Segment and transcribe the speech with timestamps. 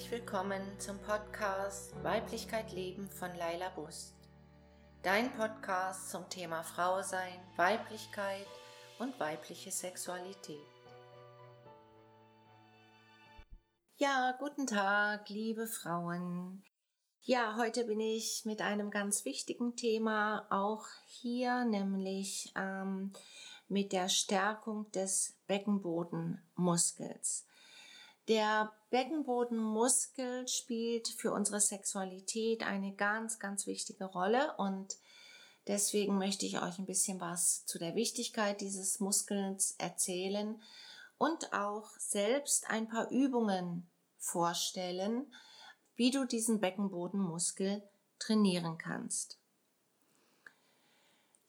[0.00, 4.14] herzlich willkommen zum Podcast Weiblichkeit Leben von Laila Bust.
[5.02, 8.46] Dein Podcast zum Thema Frau sein, Weiblichkeit
[8.98, 10.56] und weibliche Sexualität.
[13.98, 16.64] Ja, guten Tag, liebe Frauen.
[17.20, 23.12] Ja, heute bin ich mit einem ganz wichtigen Thema auch hier, nämlich ähm,
[23.68, 27.46] mit der Stärkung des Beckenbodenmuskels.
[28.28, 34.96] Der Beckenbodenmuskel spielt für unsere Sexualität eine ganz, ganz wichtige Rolle und
[35.66, 40.60] deswegen möchte ich euch ein bisschen was zu der Wichtigkeit dieses Muskels erzählen
[41.18, 43.88] und auch selbst ein paar Übungen
[44.18, 45.32] vorstellen,
[45.94, 47.82] wie du diesen Beckenbodenmuskel
[48.18, 49.39] trainieren kannst.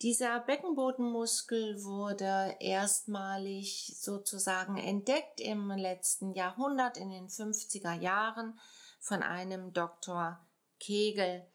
[0.01, 8.59] Dieser Beckenbodenmuskel wurde erstmalig sozusagen entdeckt im letzten Jahrhundert, in den 50er Jahren,
[8.99, 10.39] von einem Dr.
[10.79, 11.45] Kegel.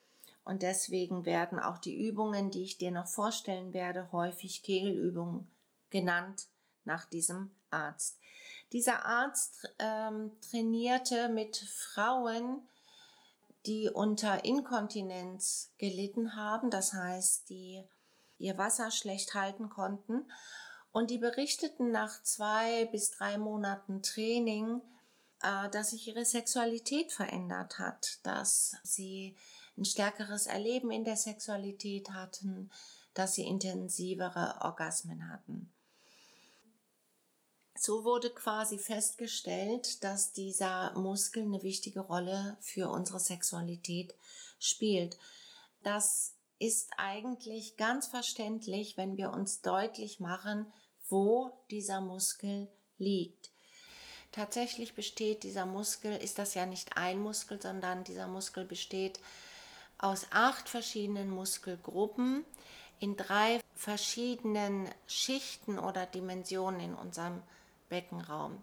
[0.45, 5.51] Und deswegen werden auch die Übungen, die ich dir noch vorstellen werde, häufig Kegelübungen
[5.91, 6.47] genannt
[6.85, 8.21] nach diesem Arzt.
[8.73, 12.63] Dieser Arzt ähm, trainierte mit Frauen,
[13.67, 17.83] die unter Inkontinenz gelitten haben, das heißt, die
[18.39, 20.31] ihr Wasser schlecht halten konnten.
[20.93, 24.81] Und die berichteten nach zwei bis drei Monaten Training,
[25.43, 29.37] äh, dass sich ihre Sexualität verändert hat, dass sie
[29.77, 32.71] ein stärkeres Erleben in der Sexualität hatten,
[33.13, 35.71] dass sie intensivere Orgasmen hatten.
[37.79, 44.15] So wurde quasi festgestellt, dass dieser Muskel eine wichtige Rolle für unsere Sexualität
[44.59, 45.19] spielt.
[45.83, 50.73] Das ist eigentlich ganz verständlich, wenn wir uns deutlich machen,
[51.09, 52.69] wo dieser Muskel
[52.99, 53.51] liegt.
[54.33, 59.21] Tatsächlich besteht dieser Muskel, ist das ja nicht ein Muskel, sondern dieser Muskel besteht
[59.99, 62.45] aus acht verschiedenen Muskelgruppen
[62.99, 67.43] in drei verschiedenen Schichten oder Dimensionen in unserem
[67.89, 68.63] Beckenraum.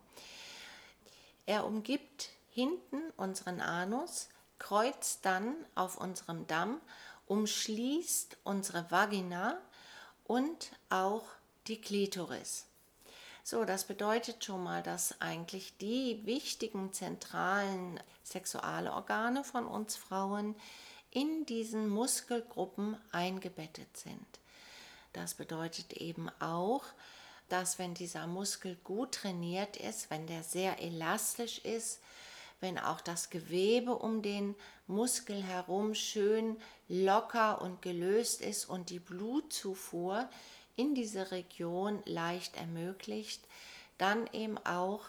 [1.45, 4.29] Er umgibt hinten unseren Anus,
[4.59, 6.79] kreuzt dann auf unserem Damm
[7.27, 9.57] umschließt unsere Vagina
[10.25, 11.23] und auch
[11.67, 12.65] die Klitoris.
[13.43, 20.55] So, das bedeutet schon mal, dass eigentlich die wichtigen zentralen Sexualorgane von uns Frauen
[21.11, 24.25] in diesen Muskelgruppen eingebettet sind.
[25.11, 26.85] Das bedeutet eben auch,
[27.49, 31.99] dass wenn dieser Muskel gut trainiert ist, wenn der sehr elastisch ist,
[32.63, 34.55] wenn auch das Gewebe um den
[34.87, 36.55] Muskel herum schön
[36.87, 40.29] locker und gelöst ist und die Blutzufuhr
[40.77, 43.43] in diese Region leicht ermöglicht,
[43.97, 45.01] dann eben auch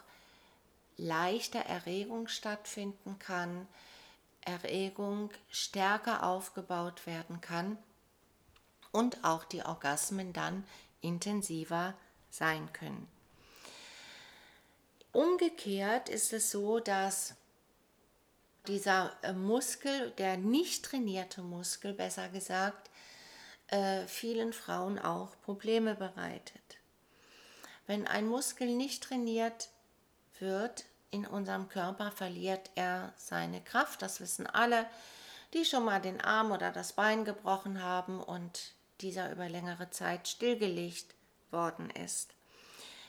[0.96, 3.68] leichter Erregung stattfinden kann,
[4.40, 7.78] Erregung stärker aufgebaut werden kann
[8.90, 10.64] und auch die Orgasmen dann
[11.02, 11.94] intensiver
[12.30, 13.06] sein können.
[15.12, 17.36] Umgekehrt ist es so, dass
[18.66, 22.90] dieser äh, Muskel, der nicht trainierte Muskel, besser gesagt,
[23.68, 26.62] äh, vielen Frauen auch Probleme bereitet.
[27.86, 29.68] Wenn ein Muskel nicht trainiert
[30.38, 34.02] wird in unserem Körper, verliert er seine Kraft.
[34.02, 34.86] Das wissen alle,
[35.52, 40.28] die schon mal den Arm oder das Bein gebrochen haben und dieser über längere Zeit
[40.28, 41.14] stillgelegt
[41.50, 42.34] worden ist.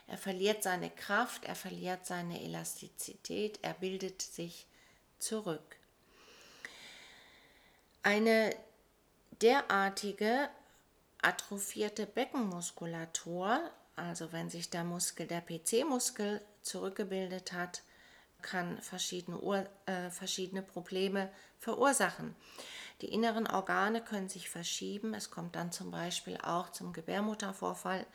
[0.08, 4.68] Er verliert seine Kraft, er verliert seine Elastizität, er bildet sich
[5.20, 5.78] zurück.
[8.03, 8.56] Eine
[9.42, 10.50] derartige
[11.22, 13.59] atrophierte Beckenmuskulatur,
[13.96, 17.81] also wenn sich der Muskel, der PC-Muskel zurückgebildet hat,
[18.42, 22.36] kann verschiedene, äh, verschiedene Probleme verursachen.
[23.01, 25.13] Die inneren Organe können sich verschieben.
[25.13, 28.06] Es kommt dann zum Beispiel auch zum Gebärmuttervorfall,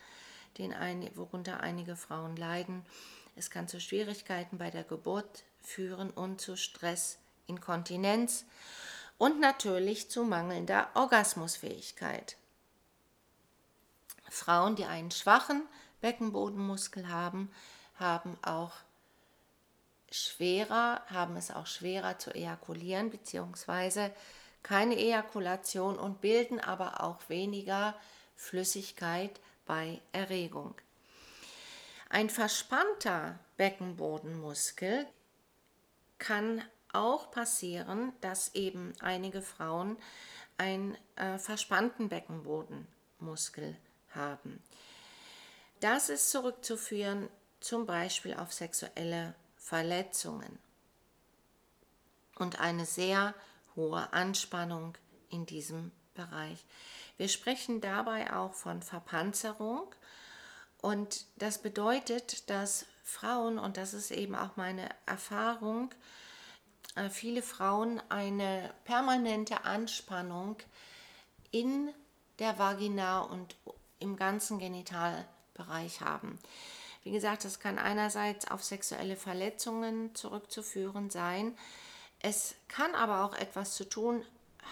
[0.57, 2.85] den ein, worunter einige Frauen leiden.
[3.35, 7.17] Es kann zu Schwierigkeiten bei der Geburt führen und zu Stress,
[7.47, 8.45] Inkontinenz
[9.17, 12.37] und natürlich zu mangelnder Orgasmusfähigkeit.
[14.29, 15.63] Frauen, die einen schwachen
[15.99, 17.51] Beckenbodenmuskel haben,
[17.95, 18.73] haben auch
[20.11, 24.11] schwerer, haben es auch schwerer zu ejakulieren beziehungsweise
[24.63, 27.95] keine Ejakulation und bilden aber auch weniger
[28.35, 30.75] Flüssigkeit bei Erregung.
[32.09, 35.07] Ein verspannter Beckenbodenmuskel
[36.21, 36.61] kann
[36.93, 39.97] auch passieren, dass eben einige Frauen
[40.57, 43.75] einen äh, verspannten Beckenbodenmuskel
[44.11, 44.61] haben.
[45.79, 47.27] Das ist zurückzuführen
[47.59, 50.59] zum Beispiel auf sexuelle Verletzungen.
[52.37, 53.35] und eine sehr
[53.75, 54.97] hohe Anspannung
[55.29, 56.65] in diesem Bereich.
[57.17, 59.93] Wir sprechen dabei auch von Verpanzerung
[60.81, 65.91] und das bedeutet, dass Frauen, und das ist eben auch meine Erfahrung,
[66.95, 70.57] äh, viele Frauen eine permanente Anspannung
[71.51, 71.93] in
[72.39, 73.55] der Vagina und
[73.99, 76.39] im ganzen Genitalbereich haben.
[77.03, 81.57] Wie gesagt, das kann einerseits auf sexuelle Verletzungen zurückzuführen sein.
[82.19, 84.23] Es kann aber auch etwas zu tun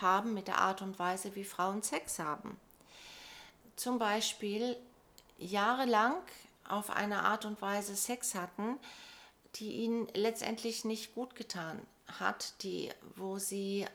[0.02, 2.60] haben mit der Art und Weise, wie Frauen Sex haben.
[3.76, 4.78] Zum Beispiel
[5.40, 6.16] jahrelang
[6.68, 8.78] auf eine Art und Weise Sex hatten,
[9.56, 11.82] die ihnen letztendlich nicht gut getan
[12.20, 13.86] hat, die, wo sie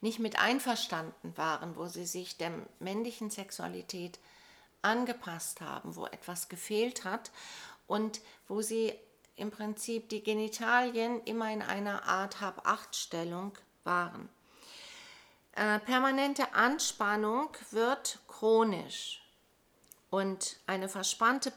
[0.00, 4.18] nicht mit einverstanden waren, wo sie sich der männlichen Sexualität
[4.82, 7.30] angepasst haben, wo etwas gefehlt hat
[7.86, 8.92] und wo sie
[9.36, 13.52] im Prinzip die Genitalien immer in einer Art Hab-Acht-Stellung
[13.84, 14.28] waren.
[15.52, 19.25] Äh, permanente Anspannung wird chronisch
[20.10, 21.50] und eine verspannte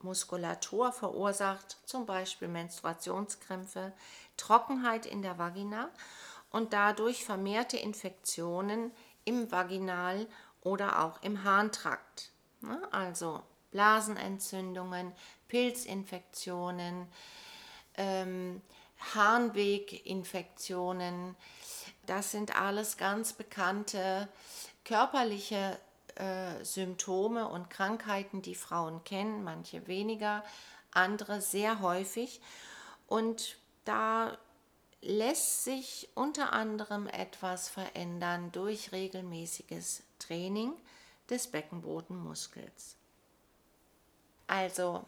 [0.00, 3.92] Beckenmuskulatur verursacht zum Beispiel Menstruationskrämpfe,
[4.36, 5.90] Trockenheit in der Vagina
[6.50, 8.90] und dadurch vermehrte Infektionen
[9.24, 10.28] im Vaginal-
[10.62, 12.32] oder auch im Harntrakt.
[12.60, 12.80] Ne?
[12.90, 15.12] Also Blasenentzündungen,
[15.48, 17.06] Pilzinfektionen,
[17.94, 18.62] ähm,
[19.14, 21.36] Harnweginfektionen.
[22.06, 24.28] Das sind alles ganz bekannte
[24.84, 25.78] körperliche
[26.18, 30.44] äh, Symptome und Krankheiten, die Frauen kennen, manche weniger,
[30.90, 32.40] andere sehr häufig.
[33.06, 34.36] Und da
[35.00, 40.72] lässt sich unter anderem etwas verändern durch regelmäßiges Training
[41.30, 42.96] des Beckenbodenmuskels.
[44.46, 45.04] Also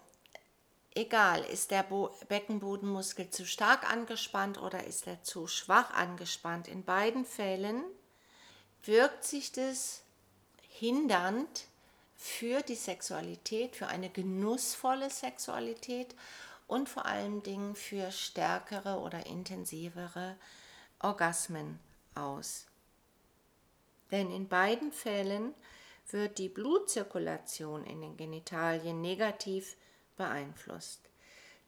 [0.94, 6.84] egal, ist der Bo Beckenbodenmuskel zu stark angespannt oder ist er zu schwach angespannt, in
[6.84, 7.82] beiden Fällen
[8.84, 10.02] wirkt sich das
[10.80, 11.66] hindernd
[12.16, 16.14] für die Sexualität, für eine genussvolle Sexualität
[16.66, 20.36] und vor allen Dingen für stärkere oder intensivere
[21.00, 21.78] Orgasmen
[22.14, 22.64] aus.
[24.10, 25.54] Denn in beiden Fällen
[26.08, 29.76] wird die Blutzirkulation in den Genitalien negativ
[30.16, 31.00] beeinflusst.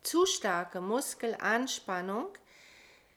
[0.03, 2.29] Zu starke Muskelanspannung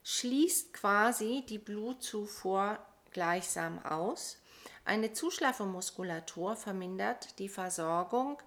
[0.03, 2.79] schließt quasi die Blutzufuhr
[3.11, 4.37] gleichsam aus.
[4.85, 8.41] Eine zu schlaffe Muskulatur vermindert die Versorgung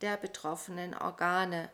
[0.00, 1.68] der betroffenen Organe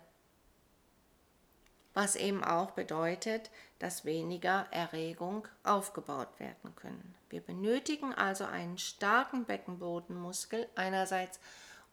[1.97, 7.15] was eben auch bedeutet, dass weniger Erregung aufgebaut werden können.
[7.31, 11.41] Wir benötigen also einen starken Beckenbodenmuskel einerseits,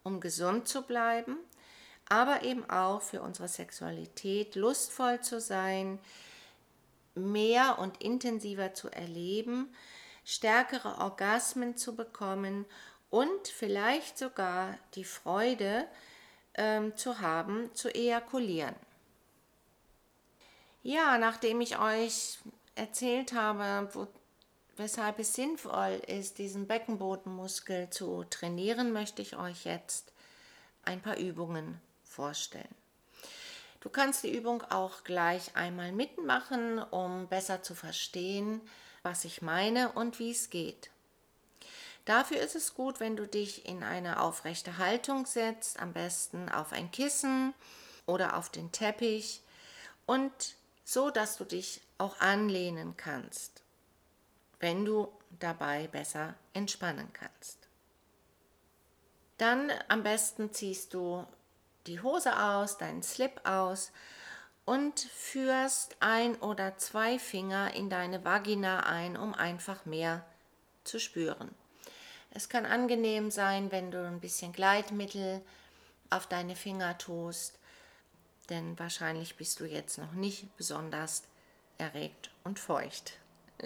[0.04, 1.38] um gesund zu bleiben,
[2.10, 6.00] aber eben auch für unsere Sexualität lustvoll zu sein,
[7.16, 9.74] mehr und intensiver zu erleben,
[10.25, 12.66] stärkere Orgasmen zu bekommen
[13.10, 15.88] und vielleicht sogar die Freude
[16.56, 18.76] ähm, zu haben, zu ejakulieren.
[20.81, 22.40] Ja, nachdem ich euch
[22.76, 24.07] erzählt habe, wo,
[24.76, 30.12] weshalb es sinnvoll ist, diesen Beckenbodenmuskel zu trainieren, möchte ich euch jetzt
[30.83, 32.76] ein paar Übungen vorstellen.
[33.80, 38.62] Du kannst die Übung auch gleich einmal mitmachen, um besser zu verstehen,
[39.04, 40.90] was ich meine und wie es geht.
[42.06, 46.74] Dafür ist es gut, wenn du dich in eine aufrechte Haltung setzt, am besten auf
[46.74, 47.54] ein Kissen
[48.06, 49.42] oder auf den Teppich
[50.06, 53.62] und so dass du dich auch anlehnen kannst,
[54.60, 55.07] wenn du
[55.40, 57.57] dabei besser entspannen kannst.
[59.38, 61.26] Dann am besten ziehst du
[61.88, 63.92] die Hose aus, deinen Slip aus
[64.66, 70.26] und führst ein oder zwei Finger in deine Vagina ein, um einfach mehr
[70.84, 71.54] zu spüren.
[72.32, 75.42] Es kann angenehm sein, wenn du ein bisschen Gleitmittel
[76.10, 77.60] auf deine Finger tust
[78.50, 81.24] denn wahrscheinlich bist du jetzt noch nicht besonders
[81.78, 83.18] erregt und feucht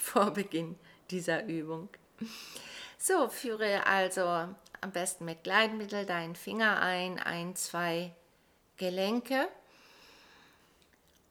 [0.00, 0.78] vor Beginn
[1.10, 1.88] dieser Übung.
[2.98, 8.14] So, führe also am besten mit Gleitmittel deinen Finger ein, ein, zwei
[8.76, 9.48] Gelenke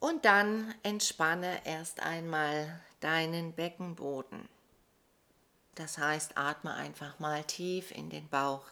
[0.00, 4.48] und dann entspanne erst einmal deinen Beckenboden.
[5.74, 8.64] Das heißt, atme einfach mal tief in den Bauch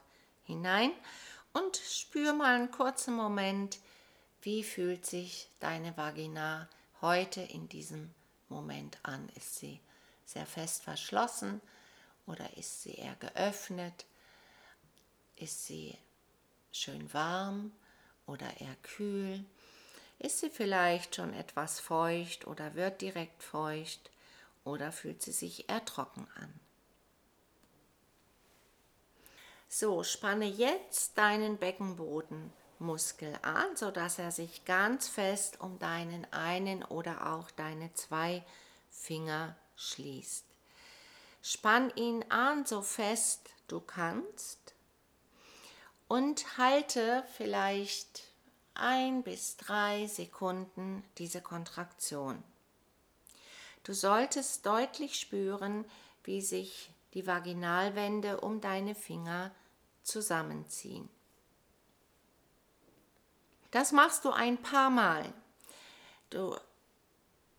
[0.44, 0.90] hinein
[1.52, 3.78] und spür mal einen kurzen Moment,
[4.42, 6.68] wie fühlt sich deine Vagina
[7.00, 8.12] heute in diesem
[8.48, 9.28] Moment an?
[9.36, 9.80] Ist sie
[10.24, 11.60] sehr fest verschlossen
[12.26, 14.06] oder ist sie eher geöffnet?
[15.36, 15.96] Ist sie
[16.72, 17.72] schön warm
[18.26, 19.44] oder eher kühl?
[20.18, 24.10] Ist sie vielleicht schon etwas feucht oder wird direkt feucht
[24.64, 26.60] oder fühlt sie sich eher trocken an?
[29.68, 37.34] So, spanne jetzt deinen Beckenbodenmuskel an, sodass er sich ganz fest um deinen einen oder
[37.34, 38.44] auch deine zwei
[38.90, 40.44] Finger schließt.
[41.42, 44.74] Spann ihn an, so fest du kannst
[46.08, 48.33] und halte vielleicht
[48.74, 52.42] ein bis drei Sekunden diese Kontraktion.
[53.84, 55.84] Du solltest deutlich spüren,
[56.24, 59.50] wie sich die Vaginalwände um deine Finger
[60.02, 61.08] zusammenziehen.
[63.70, 65.32] Das machst du ein paar Mal.
[66.30, 66.56] Du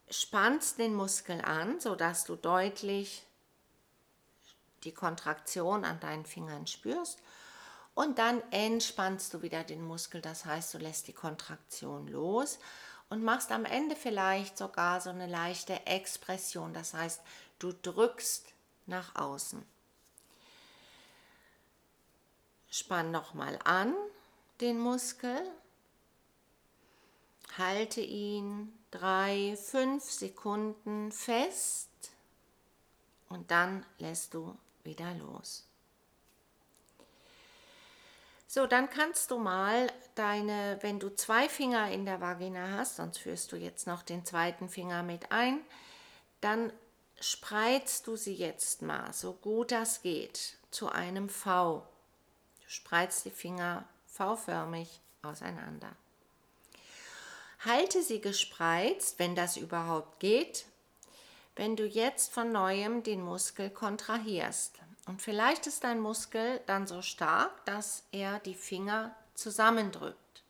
[0.10, 3.26] spannst den Muskel an, sodass du deutlich
[4.84, 7.20] die Kontraktion an deinen Fingern spürst
[7.96, 12.60] und dann entspannst du wieder den Muskel, das heißt, du lässt die Kontraktion los
[13.10, 17.22] und machst am Ende vielleicht sogar so eine leichte Expression, das heißt,
[17.58, 18.54] du drückst
[18.86, 19.66] nach außen.
[22.70, 23.96] Spann nochmal an
[24.60, 25.42] den Muskel.
[27.58, 31.90] Halte ihn drei, fünf Sekunden fest
[33.30, 35.65] und dann lässt du wieder los.
[38.56, 43.18] So, dann kannst du mal deine, wenn du zwei Finger in der Vagina hast, sonst
[43.18, 45.60] führst du jetzt noch den zweiten Finger mit ein,
[46.40, 46.72] dann
[47.20, 51.86] spreizt du sie jetzt mal, so gut das geht, zu einem V.
[52.64, 55.92] Du spreizt die Finger V-förmig auseinander.
[57.60, 60.66] Halte sie gespreizt, wenn das überhaupt geht,
[61.58, 64.80] wenn du jetzt von neuem den Muskel kontrahierst.
[65.06, 70.44] Und vielleicht ist dein Muskel dann so stark, dass er die Finger zusammendrückt.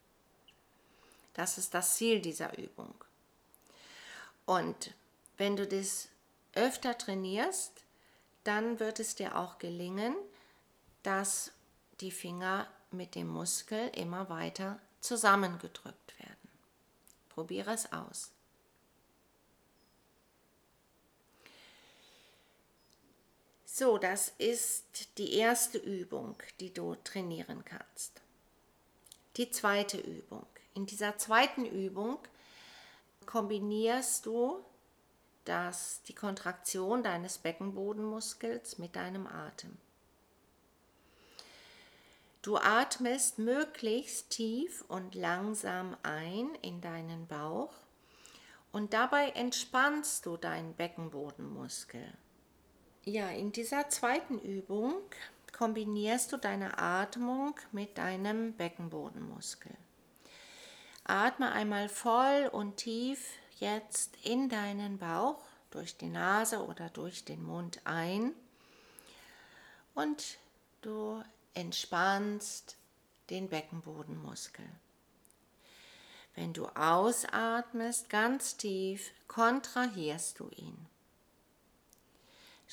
[1.33, 2.93] Das ist das Ziel dieser Übung.
[4.45, 4.93] Und
[5.37, 6.07] wenn du das
[6.53, 7.83] öfter trainierst,
[8.45, 10.15] dann wird es dir auch gelingen,
[11.03, 11.51] dass
[11.99, 16.49] die Finger mit dem Muskel immer weiter zusammengedrückt werden.
[17.29, 18.31] Probiere es aus.
[23.77, 28.21] So, das ist die erste Übung, die du trainieren kannst.
[29.35, 30.45] Die zweite Übung.
[30.75, 32.19] In dieser zweiten Übung
[33.25, 34.63] kombinierst du
[35.43, 39.77] das, die Kontraktion deines Beckenbodenmuskels mit deinem Atem.
[42.43, 47.73] Du atmest möglichst tief und langsam ein in deinen Bauch
[48.71, 52.13] und dabei entspannst du deinen Beckenbodenmuskel.
[53.07, 54.95] Ja, in dieser zweiten Übung
[55.55, 59.71] kombinierst du deine Atmung mit deinem Beckenbodenmuskel.
[61.03, 67.43] Atme einmal voll und tief jetzt in deinen Bauch durch die Nase oder durch den
[67.43, 68.33] Mund ein
[69.93, 70.39] und
[70.81, 72.75] du entspannst
[73.29, 74.65] den Beckenbodenmuskel.
[76.33, 80.94] Wenn du ausatmest ganz tief, kontrahierst du ihn.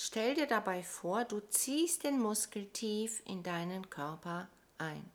[0.04, 5.08] Stell dir dabei vor, du ziehst den Muskel tief in deinen Körper ein.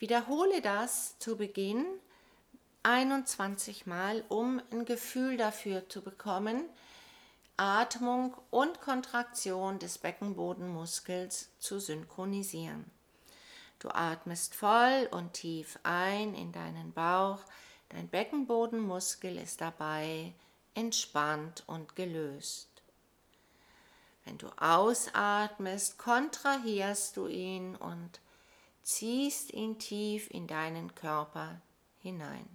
[0.00, 1.86] Wiederhole das zu Beginn
[2.82, 6.64] 21 Mal, um ein Gefühl dafür zu bekommen,
[7.56, 12.90] Atmung und Kontraktion des Beckenbodenmuskels zu synchronisieren.
[13.78, 17.38] Du atmest voll und tief ein in deinen Bauch,
[17.90, 20.34] dein Beckenbodenmuskel ist dabei
[20.74, 22.68] entspannt und gelöst.
[24.24, 28.20] Wenn du ausatmest, kontrahierst du ihn und
[28.82, 31.60] ziehst ihn tief in deinen Körper
[32.00, 32.48] hinein.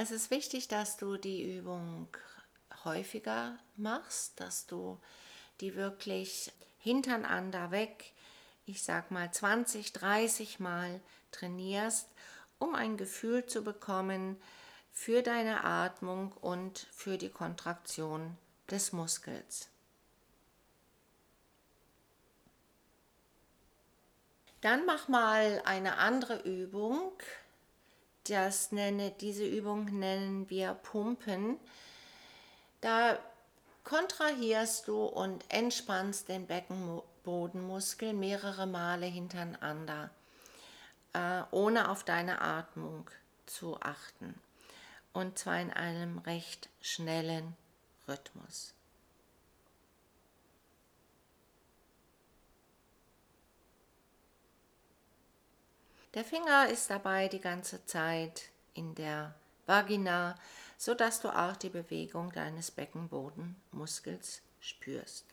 [0.00, 2.06] Es ist wichtig, dass du die Übung
[2.84, 4.98] häufiger machst, dass du
[5.60, 8.12] die wirklich hintereinander weg,
[8.66, 11.00] ich sag mal 20, 30 Mal
[11.32, 12.08] trainierst,
[12.58, 14.36] um ein Gefühl zu bekommen
[14.92, 18.36] für deine Atmung und für die Kontraktion
[18.70, 19.68] des Muskels.
[24.60, 27.12] Dann mach mal eine andere Übung.
[28.24, 31.58] Das nenne, diese Übung nennen wir Pumpen.
[32.80, 33.18] Da
[33.84, 40.10] kontrahierst du und entspannst den Beckenbodenmuskel mehrere Male hintereinander,
[41.14, 43.10] äh, ohne auf deine Atmung
[43.46, 44.40] zu achten.
[45.14, 47.56] und zwar in einem recht schnellen
[48.06, 48.72] Rhythmus.
[56.14, 59.34] Der Finger ist dabei die ganze Zeit in der
[59.66, 60.36] Vagina,
[60.78, 65.26] sodass du auch die Bewegung deines Beckenbodenmuskels spürst.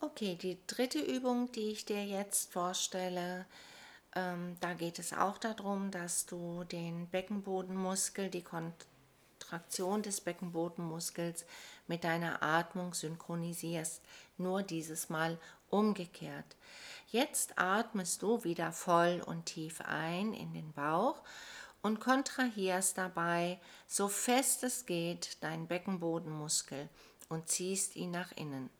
[0.00, 3.46] Okay, die dritte Übung, die ich dir jetzt vorstelle,
[4.14, 11.46] ähm, da geht es auch darum, dass du den Beckenbodenmuskel, die Kontraktion des Beckenbodenmuskels
[11.88, 14.00] mit deiner Atmung synchronisierst.
[14.36, 15.38] Nur dieses Mal
[15.70, 16.56] umgekehrt.
[17.08, 21.22] Jetzt atmest du wieder voll und tief ein in den Bauch
[21.84, 26.88] und kontrahierst dabei so fest es geht deinen Beckenbodenmuskel
[27.28, 28.70] und ziehst ihn nach innen.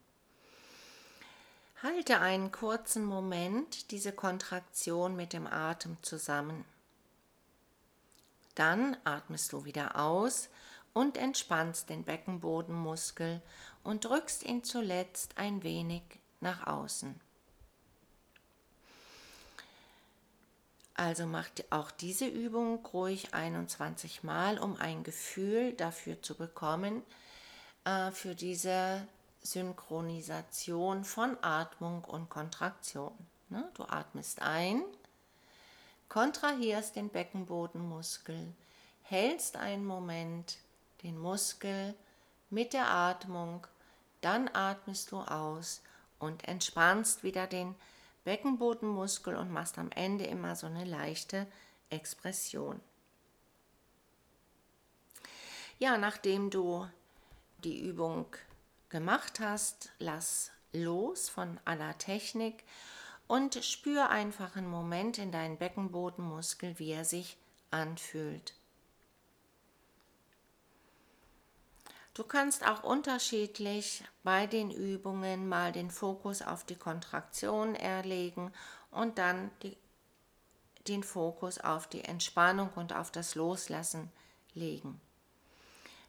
[1.83, 6.65] Halte einen kurzen Moment diese Kontraktion mit dem Atem zusammen.
[8.55, 10.49] Dann atmest du wieder aus
[10.95, 13.43] und entspannst den Beckenbodenmuskel
[13.83, 16.05] und drückst ihn zuletzt ein wenig
[16.41, 17.21] nach außen.
[20.95, 27.03] Also macht auch diese Übung ruhig 21 Mal, um ein Gefühl dafür zu bekommen,
[27.85, 29.07] äh, für diese
[29.43, 33.13] Synchronisation von Atmung und Kontraktion.
[33.49, 33.69] Ne?
[33.75, 34.83] Du atmest ein,
[36.09, 38.55] kontrahierst den Beckenbodenmuskel,
[39.03, 40.59] hältst einen Moment
[41.03, 41.95] den Muskel
[42.51, 43.67] mit der Atmung,
[44.21, 45.83] dann atmest du aus
[46.19, 47.75] und entspannst wieder den
[48.25, 51.47] Beckenbodenmuskel und machst am Ende immer so eine leichte
[51.91, 52.81] Expression.
[55.79, 56.89] Ja, nachdem du
[57.59, 58.27] die Übung
[58.89, 62.65] gemacht hast, lass los von aller Technik
[63.27, 67.37] und spür einfach einen Moment in deinen Beckenbodenmuskel, wie er sich
[67.71, 68.55] anfühlt.
[72.15, 78.53] Du kannst auch unterschiedlich bei den Übungen mal den Fokus auf die Kontraktion erlegen
[78.93, 79.77] und dann die,
[80.87, 84.13] den Fokus auf die Entspannung und auf das Loslassen
[84.55, 85.01] legen.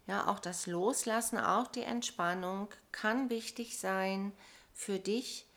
[0.06, 4.32] Ja, auch das Loslassen, auch die Entspannung kann wichtig sein
[4.74, 5.48] für dich.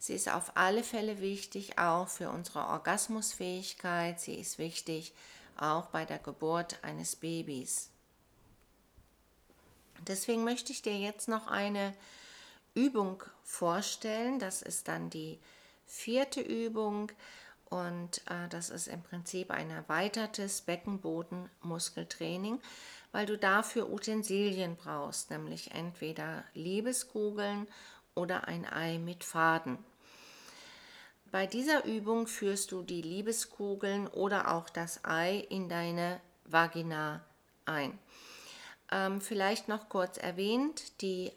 [0.00, 4.18] Sie ist auf alle Fälle wichtig, auch für unsere Orgasmusfähigkeit.
[4.18, 5.14] Sie ist wichtig
[5.56, 7.93] auch bei der Geburt eines Babys.
[10.04, 11.94] Deswegen möchte ich dir jetzt noch eine
[12.74, 14.38] Übung vorstellen.
[14.38, 15.38] Das ist dann die
[15.86, 17.12] vierte Übung
[17.70, 22.60] und äh, das ist im Prinzip ein erweitertes Beckenbodenmuskeltraining
[23.14, 27.68] weil du dafür Utensilien brauchst, nämlich entweder Liebeskugeln
[28.16, 29.78] oder ein Ei mit Faden.
[31.30, 37.24] Bei dieser Übung führst du die Liebeskugeln oder auch das Ei in deine Vagina
[37.66, 37.96] ein.
[38.94, 41.32] Ähm, vielleicht noch kurz erwähnt, die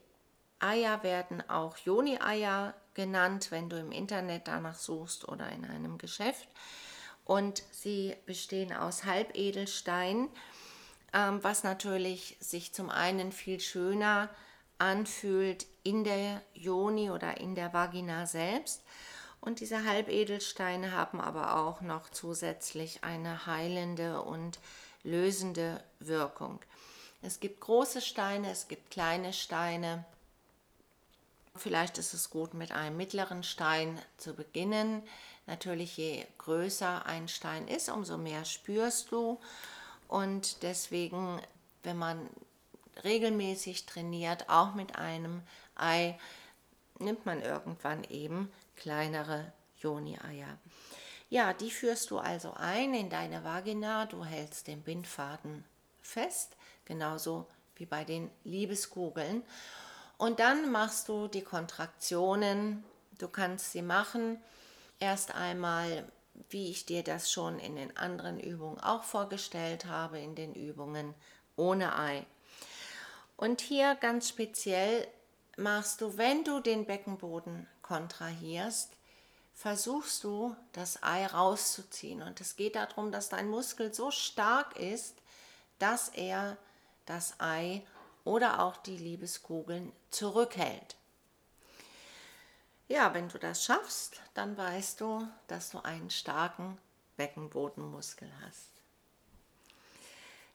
[0.59, 6.47] Eier werden auch Joni-Eier genannt, wenn du im Internet danach suchst oder in einem Geschäft.
[7.25, 10.29] Und sie bestehen aus Halbedelstein
[11.13, 14.29] ähm, was natürlich sich zum einen viel schöner
[14.77, 18.83] anfühlt in der Joni oder in der Vagina selbst.
[19.39, 24.59] Und diese Halbedelsteine haben aber auch noch zusätzlich eine heilende und
[25.03, 26.59] lösende Wirkung.
[27.21, 30.05] Es gibt große Steine, es gibt kleine Steine.
[31.55, 35.01] Vielleicht ist es gut, mit einem mittleren Stein zu beginnen.
[35.47, 39.39] Natürlich, je größer ein Stein ist, umso mehr spürst du.
[40.07, 41.41] Und deswegen,
[41.83, 42.29] wenn man
[43.03, 45.41] regelmäßig trainiert, auch mit einem
[45.75, 46.19] Ei,
[46.99, 50.57] nimmt man irgendwann eben kleinere Joni-Eier.
[51.29, 54.05] Ja, die führst du also ein in deine Vagina.
[54.05, 55.63] Du hältst den Bindfaden
[56.01, 56.56] fest,
[56.87, 57.45] genauso
[57.75, 59.43] wie bei den Liebeskugeln.
[60.17, 62.83] Und dann machst du die Kontraktionen.
[63.19, 64.41] Du kannst sie machen.
[64.99, 66.07] Erst einmal
[66.49, 71.13] wie ich dir das schon in den anderen Übungen auch vorgestellt habe, in den Übungen
[71.55, 72.25] ohne Ei.
[73.35, 75.07] Und hier ganz speziell
[75.57, 78.91] machst du, wenn du den Beckenboden kontrahierst,
[79.53, 82.21] versuchst du das Ei rauszuziehen.
[82.21, 85.15] Und es geht darum, dass dein Muskel so stark ist,
[85.79, 86.57] dass er
[87.07, 87.83] das Ei
[88.23, 90.95] oder auch die Liebeskugeln zurückhält.
[92.87, 96.77] Ja, wenn du das schaffst, dann weißt du, dass du einen starken
[97.17, 98.71] Beckenbodenmuskel hast.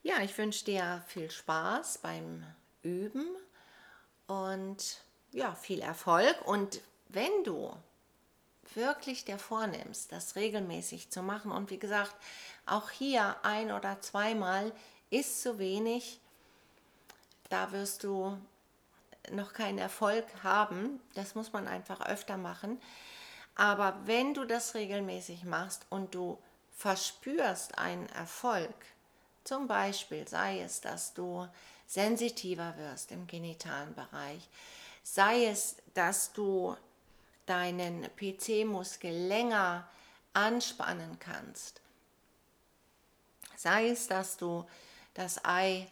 [0.03, 2.45] Ja, ich wünsche dir viel Spaß beim
[2.83, 3.27] Üben
[4.27, 6.37] und ja, viel Erfolg.
[6.47, 7.77] Und wenn du
[8.75, 12.15] wirklich dir vornimmst, das regelmäßig zu machen und wie gesagt,
[12.65, 14.73] auch hier ein oder zweimal
[15.11, 16.22] ist zu wenig,
[17.53, 18.39] da wirst du
[19.31, 21.01] noch keinen Erfolg haben.
[21.15, 22.81] Das muss man einfach öfter machen.
[23.55, 26.39] Aber wenn du das regelmäßig machst und du
[26.75, 28.75] verspürst einen Erfolg,
[29.45, 31.47] zum Beispiel sei es, dass du
[31.87, 34.49] sensitiver wirst im genitalen Bereich,
[35.03, 36.75] sei es, dass du
[37.45, 39.87] deinen PC-Muskel länger
[40.33, 41.83] anspannen kannst,
[43.57, 44.65] sei es, dass du
[45.13, 45.91] das Ei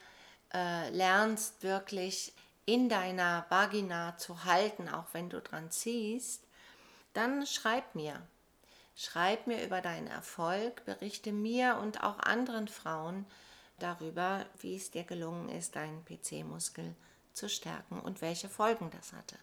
[0.52, 2.32] äh, lernst wirklich
[2.66, 6.44] in deiner Vagina zu halten, auch wenn du dran ziehst,
[7.12, 8.22] dann schreib mir.
[8.96, 13.24] Schreib mir über deinen Erfolg, berichte mir und auch anderen Frauen
[13.78, 16.94] darüber, wie es dir gelungen ist, deinen PC-Muskel
[17.32, 19.36] zu stärken und welche Folgen das hatte.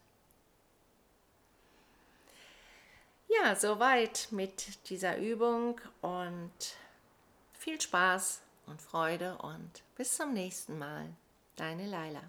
[3.30, 6.52] Ja, soweit mit dieser Übung und
[7.54, 11.10] viel Spaß und Freude und bis zum nächsten Mal.
[11.56, 12.22] Deine Laila.